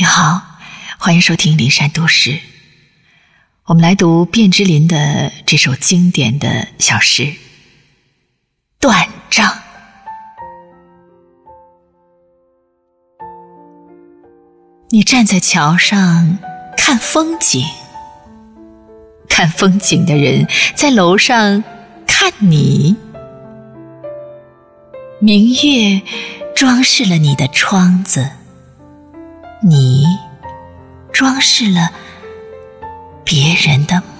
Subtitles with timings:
[0.00, 0.40] 你好，
[0.96, 2.40] 欢迎收听灵山读诗。
[3.66, 7.24] 我们来读卞之琳的这首经典的小诗
[8.80, 9.46] 《断章》。
[14.88, 16.38] 你站在桥上
[16.78, 17.62] 看风景，
[19.28, 21.62] 看风景的人在楼上
[22.06, 22.96] 看你。
[25.18, 26.00] 明月
[26.56, 28.30] 装饰了你的窗子。
[29.62, 30.06] 你
[31.12, 31.90] 装饰了
[33.22, 34.02] 别人的